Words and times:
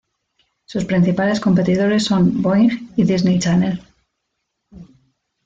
Sus 0.65 0.85
principales 0.85 1.39
competidores 1.39 2.05
son 2.05 2.41
Boing 2.41 2.89
y 2.95 3.03
Disney 3.03 3.37
Channel. 3.37 3.79